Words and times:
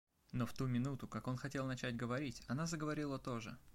Но 0.31 0.47
в 0.47 0.53
ту 0.53 0.65
минуту, 0.65 1.07
как 1.07 1.27
он 1.27 1.37
хотел 1.37 1.67
начать 1.67 1.95
говорить, 1.95 2.41
она 2.47 2.65
заговорила 2.65 3.19
тоже. 3.19 3.55